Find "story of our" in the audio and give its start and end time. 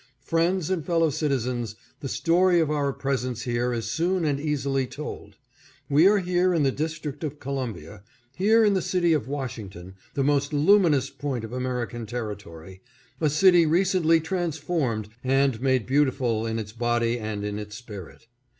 2.09-2.91